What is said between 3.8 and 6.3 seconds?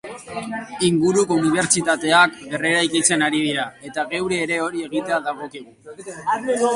eta geuri ere hori egitea dagokigu.